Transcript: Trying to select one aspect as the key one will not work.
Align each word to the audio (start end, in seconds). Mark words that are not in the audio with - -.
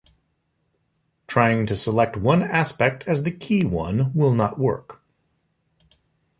Trying 1.27 1.67
to 1.67 1.75
select 1.75 2.17
one 2.17 2.41
aspect 2.41 3.03
as 3.07 3.21
the 3.21 3.29
key 3.29 3.63
one 3.63 4.11
will 4.15 4.33
not 4.33 4.57
work. 4.57 4.99